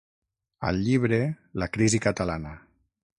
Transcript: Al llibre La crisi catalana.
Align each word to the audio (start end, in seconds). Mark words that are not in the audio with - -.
Al 0.69 0.79
llibre 0.87 1.19
La 1.65 1.69
crisi 1.77 2.03
catalana. 2.09 2.55